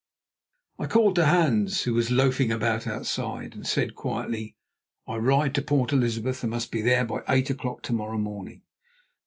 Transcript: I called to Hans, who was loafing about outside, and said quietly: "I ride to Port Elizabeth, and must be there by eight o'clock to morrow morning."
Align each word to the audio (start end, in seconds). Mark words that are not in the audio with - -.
I 0.79 0.87
called 0.87 1.13
to 1.17 1.27
Hans, 1.27 1.83
who 1.83 1.93
was 1.93 2.09
loafing 2.09 2.51
about 2.51 2.87
outside, 2.87 3.53
and 3.53 3.67
said 3.67 3.93
quietly: 3.93 4.55
"I 5.07 5.17
ride 5.17 5.53
to 5.53 5.61
Port 5.61 5.93
Elizabeth, 5.93 6.43
and 6.43 6.49
must 6.49 6.71
be 6.71 6.81
there 6.81 7.05
by 7.05 7.21
eight 7.29 7.51
o'clock 7.51 7.83
to 7.83 7.93
morrow 7.93 8.17
morning." 8.17 8.63